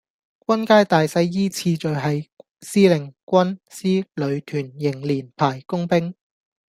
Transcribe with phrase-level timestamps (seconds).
[0.47, 2.27] 軍階大細依次序係
[2.63, 6.15] 司令,軍,師,旅,團,營,連,排,工兵